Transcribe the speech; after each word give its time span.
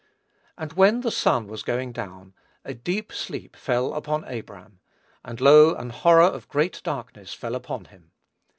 "And 0.57 0.73
when 0.73 1.01
the 1.01 1.11
sun 1.11 1.45
was 1.45 1.61
going 1.61 1.91
down, 1.91 2.33
a 2.65 2.73
deep 2.73 3.13
sleep 3.13 3.55
fell 3.55 3.93
upon 3.93 4.23
Abram; 4.23 4.79
and, 5.23 5.39
lo, 5.39 5.75
an 5.75 5.91
horror 5.91 6.23
of 6.23 6.49
great 6.49 6.81
darkness 6.83 7.35
fell 7.35 7.53
upon 7.53 7.85
him. 7.85 8.11